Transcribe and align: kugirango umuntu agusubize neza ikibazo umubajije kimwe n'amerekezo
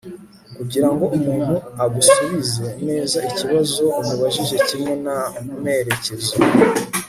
kugirango 0.57 1.03
umuntu 1.17 1.55
agusubize 1.83 2.65
neza 2.87 3.17
ikibazo 3.29 3.83
umubajije 3.99 4.55
kimwe 4.67 4.93
n'amerekezo 5.03 6.31